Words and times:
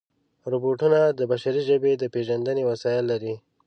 روبوټونه 0.51 0.99
د 1.19 1.21
بشري 1.31 1.61
ژبې 1.69 1.91
د 1.97 2.03
پېژندنې 2.13 2.63
وسایل 2.71 3.03
لري. 3.11 3.33